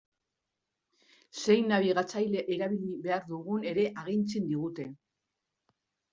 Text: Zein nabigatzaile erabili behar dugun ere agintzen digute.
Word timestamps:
Zein 1.41 1.67
nabigatzaile 1.71 2.41
erabili 2.57 2.97
behar 3.05 3.29
dugun 3.35 3.69
ere 3.75 3.85
agintzen 4.07 4.51
digute. 4.57 4.89